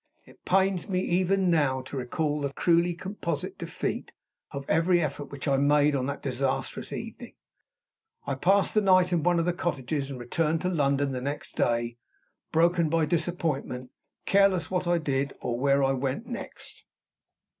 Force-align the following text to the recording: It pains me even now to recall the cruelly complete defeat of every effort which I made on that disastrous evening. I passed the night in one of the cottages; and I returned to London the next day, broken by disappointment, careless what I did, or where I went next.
It 0.25 0.43
pains 0.45 0.89
me 0.89 0.99
even 1.01 1.51
now 1.51 1.81
to 1.83 1.95
recall 1.97 2.41
the 2.41 2.51
cruelly 2.51 2.95
complete 2.95 3.59
defeat 3.59 4.13
of 4.49 4.65
every 4.67 4.99
effort 4.99 5.25
which 5.25 5.47
I 5.47 5.57
made 5.57 5.95
on 5.95 6.07
that 6.07 6.23
disastrous 6.23 6.91
evening. 6.91 7.35
I 8.25 8.33
passed 8.33 8.73
the 8.73 8.81
night 8.81 9.13
in 9.13 9.21
one 9.21 9.37
of 9.37 9.45
the 9.45 9.53
cottages; 9.53 10.09
and 10.09 10.17
I 10.17 10.21
returned 10.21 10.61
to 10.61 10.69
London 10.69 11.11
the 11.11 11.21
next 11.21 11.55
day, 11.55 11.97
broken 12.51 12.89
by 12.89 13.05
disappointment, 13.05 13.91
careless 14.25 14.71
what 14.71 14.87
I 14.87 14.97
did, 14.97 15.35
or 15.39 15.59
where 15.59 15.83
I 15.83 15.91
went 15.91 16.25
next. 16.25 16.83